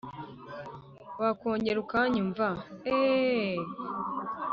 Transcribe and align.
wakongera 1.21 1.77
ukanyumva 1.85 2.47
eeeh 2.91 3.65